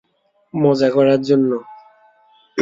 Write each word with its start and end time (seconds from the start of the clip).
মজা 0.53 0.89
করার 0.89 1.19
জন্য। 1.21 1.51